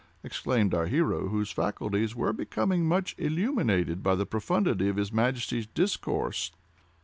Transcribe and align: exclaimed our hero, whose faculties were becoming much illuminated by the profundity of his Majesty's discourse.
exclaimed 0.23 0.73
our 0.73 0.87
hero, 0.87 1.27
whose 1.27 1.51
faculties 1.51 2.15
were 2.15 2.33
becoming 2.33 2.87
much 2.87 3.13
illuminated 3.19 4.01
by 4.01 4.15
the 4.15 4.25
profundity 4.25 4.89
of 4.89 4.95
his 4.97 5.13
Majesty's 5.13 5.67
discourse. 5.67 6.49